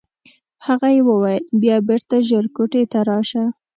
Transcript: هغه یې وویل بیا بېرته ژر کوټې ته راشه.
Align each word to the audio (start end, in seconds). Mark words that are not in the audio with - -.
هغه 0.65 0.87
یې 0.95 1.01
وویل 1.09 1.43
بیا 1.61 1.77
بېرته 1.87 2.15
ژر 2.29 2.45
کوټې 2.55 2.83
ته 2.91 2.99
راشه. 3.09 3.43